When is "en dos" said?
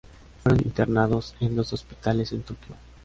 1.41-1.73